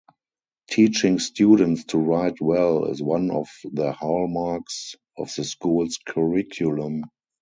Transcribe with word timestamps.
Teaching 0.71 1.19
students 1.19 1.83
to 1.83 1.99
write 1.99 2.41
well 2.41 2.85
is 2.85 3.03
one 3.03 3.29
of 3.29 3.47
the 3.65 3.91
hallmarks 3.91 4.95
of 5.15 5.31
the 5.35 5.43
school's 5.43 5.99
curriculum. 6.03 7.03